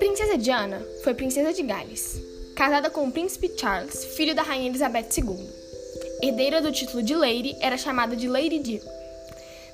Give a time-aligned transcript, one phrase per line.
[0.00, 2.18] Princesa Diana foi princesa de Gales,
[2.56, 5.46] casada com o príncipe Charles, filho da rainha Elizabeth II.
[6.22, 8.80] Herdeira do título de Lady, era chamada de Lady Di.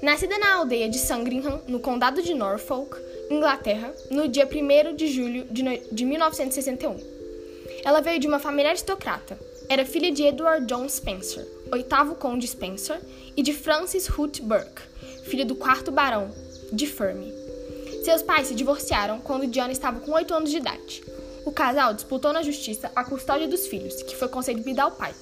[0.02, 2.96] Nascida na aldeia de Sandringham, no condado de Norfolk,
[3.30, 5.46] Inglaterra, no dia 1 de julho
[5.92, 6.96] de 1961.
[7.84, 9.38] Ela veio de uma família aristocrata.
[9.68, 13.00] Era filha de Edward John Spencer, oitavo conde Spencer,
[13.36, 14.82] e de Francis Hoot Burke,
[15.22, 16.32] filho do quarto barão
[16.72, 17.45] de Fermi.
[18.06, 21.02] Seus pais se divorciaram quando Diana estava com 8 anos de idade.
[21.44, 25.12] O casal disputou na justiça a custódia dos filhos, que foi concedida ao pai.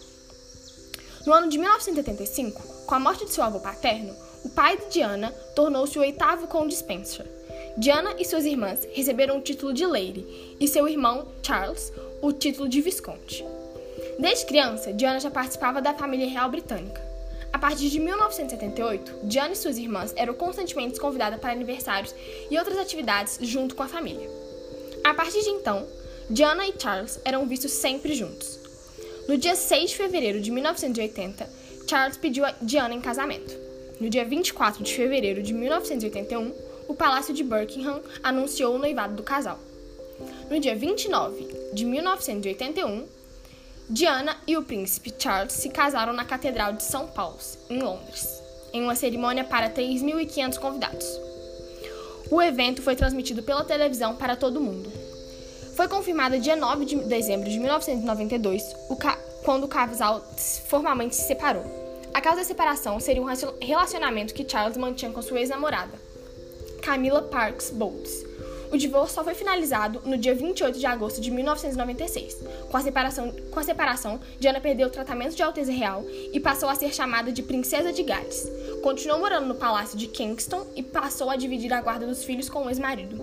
[1.25, 5.31] No ano de 1985, com a morte de seu avô paterno, o pai de Diana
[5.57, 7.25] tornou-se o oitavo conde Spencer.
[7.79, 11.91] Diana e suas irmãs receberam o título de Lady e seu irmão, Charles,
[12.21, 13.47] o título de Visconde.
[14.19, 17.14] Desde criança, Diana já participava da família real britânica.
[17.65, 22.15] Partir de 1978, Diana e suas irmãs eram constantemente convidadas para aniversários
[22.51, 24.29] e outras atividades junto com a família.
[25.03, 25.89] A partir de então,
[26.29, 28.61] Diana e Charles eram vistos sempre juntos.
[29.27, 31.49] No dia 6 de fevereiro de 1980,
[31.89, 33.59] Charles pediu a Diana em casamento.
[33.99, 36.53] No dia 24 de fevereiro de 1981,
[36.87, 39.59] o Palácio de Buckingham anunciou o noivado do casal.
[40.51, 43.09] No dia 29 de 1981,
[43.89, 47.37] Diana e o príncipe Charles se casaram na Catedral de São Paulo,
[47.69, 51.07] em Londres, em uma cerimônia para 3.500 convidados.
[52.31, 54.91] O evento foi transmitido pela televisão para todo mundo.
[55.77, 58.97] Foi confirmado dia 9 de dezembro de 1992, o
[59.45, 60.25] quando o casal
[60.67, 61.65] formalmente se separou.
[62.15, 63.29] A causa da separação seria um
[63.61, 65.93] relacionamento que Charles mantinha com sua ex-namorada,
[66.81, 68.34] Camila Parks Bowles.
[68.75, 72.39] O divórcio só foi finalizado no dia 28 de agosto de 1996.
[72.69, 76.69] Com a separação, com a separação Diana perdeu o tratamento de Alteza Real e passou
[76.69, 78.51] a ser chamada de Princesa de Gales.
[78.83, 82.65] Continuou morando no Palácio de Kingston e passou a dividir a guarda dos filhos com
[82.65, 83.23] o ex-marido.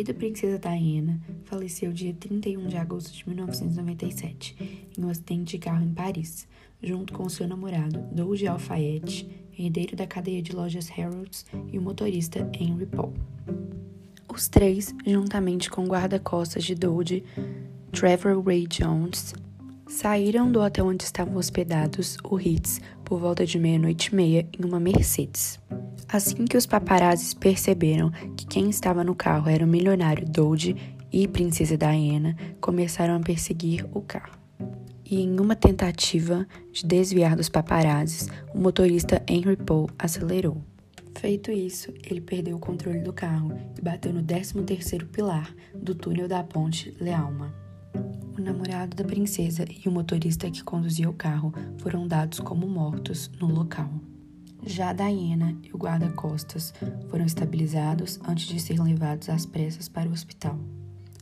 [0.00, 5.84] Querida princesa Diana faleceu dia 31 de agosto de 1997 em um acidente de carro
[5.84, 6.48] em Paris,
[6.82, 9.28] junto com seu namorado Doug Alfayette,
[9.58, 13.12] herdeiro da cadeia de lojas Harrods e o motorista Henry Paul.
[14.26, 17.22] Os três, juntamente com o guarda-costas de Doug,
[17.92, 19.34] Trevor Ray Jones,
[19.90, 24.64] saíram do hotel onde estavam hospedados, o Ritz, por volta de meia-noite e meia em
[24.64, 25.58] uma Mercedes.
[26.08, 30.76] Assim que os paparazzis perceberam que quem estava no carro era o milionário Doge
[31.12, 34.38] e Princesa Diana, começaram a perseguir o carro.
[35.04, 40.62] E em uma tentativa de desviar dos paparazzis, o motorista Henry Paul acelerou.
[41.18, 46.28] Feito isso, ele perdeu o controle do carro e bateu no 13º pilar do túnel
[46.28, 47.69] da ponte Lealma.
[48.40, 53.30] O namorado da princesa e o motorista que conduzia o carro foram dados como mortos
[53.38, 53.90] no local.
[54.64, 56.72] Já Diana e o guarda-costas
[57.10, 60.58] foram estabilizados antes de serem levados às pressas para o hospital.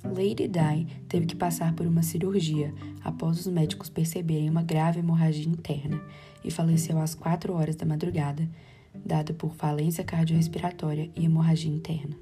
[0.04, 5.48] Lady Di teve que passar por uma cirurgia após os médicos perceberem uma grave hemorragia
[5.48, 6.00] interna
[6.44, 8.48] e faleceu às 4 horas da madrugada,
[8.94, 12.16] dada por falência cardiorrespiratória e hemorragia interna.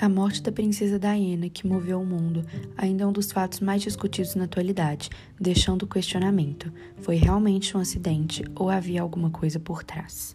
[0.00, 2.42] A morte da princesa Diana, que moveu o mundo,
[2.74, 6.72] ainda é um dos fatos mais discutidos na atualidade, deixando o questionamento:
[7.02, 10.34] foi realmente um acidente ou havia alguma coisa por trás?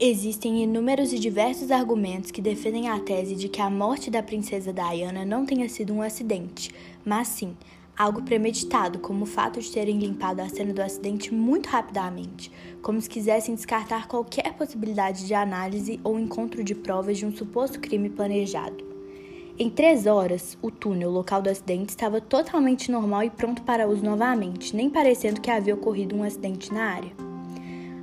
[0.00, 4.72] Existem inúmeros e diversos argumentos que defendem a tese de que a morte da princesa
[4.72, 6.72] Diana não tenha sido um acidente,
[7.04, 7.54] mas sim
[7.98, 12.50] algo premeditado, como o fato de terem limpado a cena do acidente muito rapidamente,
[12.80, 17.80] como se quisessem descartar qualquer possibilidade de análise ou encontro de provas de um suposto
[17.80, 18.86] crime planejado.
[19.58, 24.04] Em três horas, o túnel local do acidente estava totalmente normal e pronto para uso
[24.04, 27.10] novamente, nem parecendo que havia ocorrido um acidente na área.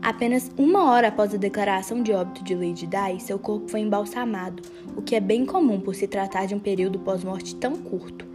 [0.02, 4.62] Apenas uma hora após a declaração de óbito de Lady Di, seu corpo foi embalsamado,
[4.98, 8.35] o que é bem comum por se tratar de um período pós-morte tão curto.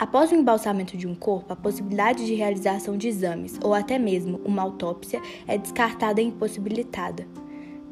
[0.00, 4.40] Após o embalsamento de um corpo, a possibilidade de realização de exames ou até mesmo
[4.46, 7.28] uma autópsia é descartada e impossibilitada.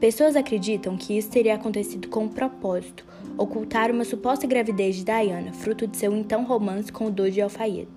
[0.00, 3.04] Pessoas acreditam que isso teria acontecido com um propósito,
[3.36, 7.88] ocultar uma suposta gravidez de Diana, fruto de seu então romance com o Doge Alfayed.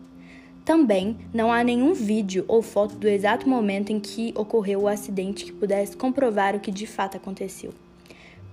[0.66, 5.46] Também não há nenhum vídeo ou foto do exato momento em que ocorreu o acidente
[5.46, 7.74] que pudesse comprovar o que de fato aconteceu.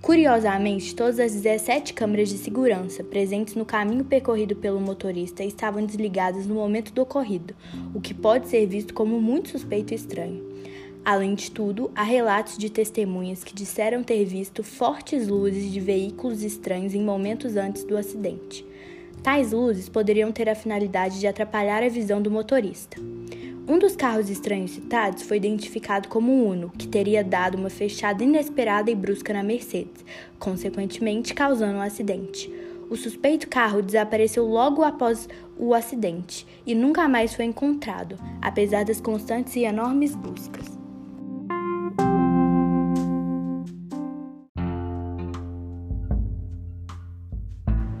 [0.01, 6.47] Curiosamente, todas as 17 câmeras de segurança presentes no caminho percorrido pelo motorista estavam desligadas
[6.47, 7.53] no momento do ocorrido,
[7.93, 10.41] o que pode ser visto como muito suspeito e estranho.
[11.03, 16.43] Além de tudo, há relatos de testemunhas que disseram ter visto fortes luzes de veículos
[16.43, 18.65] estranhos em momentos antes do acidente.
[19.21, 22.97] Tais luzes poderiam ter a finalidade de atrapalhar a visão do motorista.
[23.69, 28.23] Um dos carros estranhos citados foi identificado como um Uno, que teria dado uma fechada
[28.23, 30.03] inesperada e brusca na Mercedes,
[30.39, 32.51] consequentemente causando um acidente.
[32.89, 38.99] O suspeito carro desapareceu logo após o acidente e nunca mais foi encontrado, apesar das
[38.99, 40.65] constantes e enormes buscas.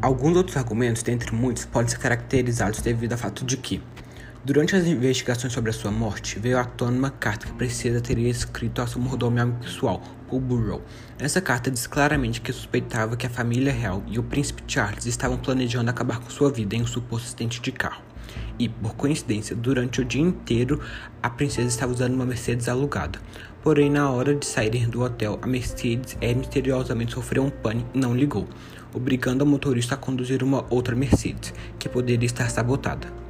[0.01, 3.79] Alguns outros argumentos, dentre muitos, podem ser caracterizados devido ao fato de que,
[4.49, 8.27] durante as investigações sobre a sua morte, veio à tona uma carta que Princesa teria
[8.27, 10.81] escrito ao seu mordomo pessoal, Paul Burrow.
[11.19, 15.37] Essa carta diz claramente que suspeitava que a família real e o príncipe Charles estavam
[15.37, 18.01] planejando acabar com sua vida em um suposto acidente de carro.
[18.57, 20.81] E, por coincidência, durante o dia inteiro,
[21.21, 23.19] a princesa estava usando uma Mercedes alugada.
[23.61, 27.99] Porém, na hora de saírem do hotel, a Mercedes é, misteriosamente sofreu um pane e
[27.99, 28.47] não ligou
[28.91, 33.28] obrigando o motorista a conduzir uma outra Mercedes, que poderia estar sabotada.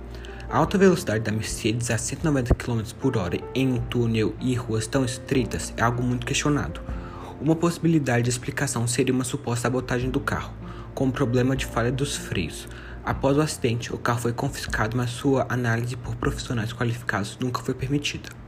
[0.51, 4.87] A alta velocidade da Mercedes a 190 km por hora em um túnel e ruas
[4.87, 6.81] tão estreitas é algo muito questionado.
[7.39, 10.51] Uma possibilidade de explicação seria uma suposta sabotagem do carro,
[10.95, 12.67] com um problema de falha dos freios.
[13.05, 17.75] Após o acidente, o carro foi confiscado, mas sua análise por profissionais qualificados nunca foi
[17.75, 18.38] permitida.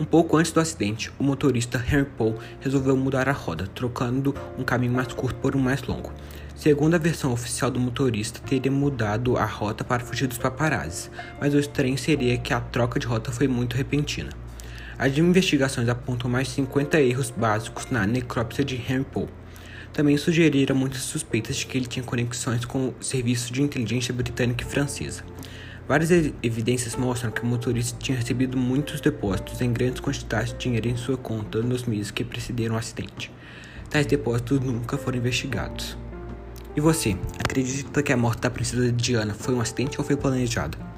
[0.00, 4.64] Um pouco antes do acidente, o motorista Henry Paul resolveu mudar a roda, trocando um
[4.64, 6.10] caminho mais curto por um mais longo.
[6.56, 11.52] Segundo a versão oficial do motorista, teria mudado a rota para fugir dos paparazzi, mas
[11.52, 14.30] o estranho seria que a troca de rota foi muito repentina.
[14.98, 19.28] As investigações apontam mais 50 erros básicos na necrópsia de Henry Paul.
[19.92, 24.64] Também sugeriram muitas suspeitas de que ele tinha conexões com o serviço de inteligência britânica
[24.64, 25.24] e francesa.
[25.88, 26.10] Várias
[26.42, 30.96] evidências mostram que o motorista tinha recebido muitos depósitos em grandes quantidades de dinheiro em
[30.96, 33.32] sua conta nos meses que precederam o acidente.
[33.88, 35.98] Tais depósitos nunca foram investigados.
[36.76, 40.89] E você, acredita que a morte da princesa Diana foi um acidente ou foi planejada?